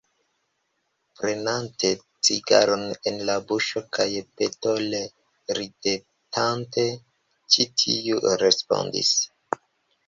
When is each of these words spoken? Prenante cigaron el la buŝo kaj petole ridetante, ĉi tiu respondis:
Prenante 1.19 1.91
cigaron 2.29 2.87
el 3.11 3.19
la 3.31 3.35
buŝo 3.51 3.83
kaj 3.99 4.09
petole 4.41 5.03
ridetante, 5.61 6.89
ĉi 7.53 7.69
tiu 7.85 8.23
respondis: 8.47 9.17